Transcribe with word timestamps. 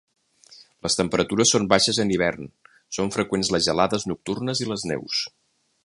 Les 0.85 0.95
temperatures 0.99 1.51
són 1.55 1.67
baixes 1.73 1.99
en 2.05 2.13
hivern, 2.15 2.49
són 2.99 3.13
freqüents 3.17 3.53
les 3.57 3.69
gelades 3.71 4.11
nocturnes 4.15 4.65
i 4.67 4.71
les 4.73 4.89
neus. 4.95 5.25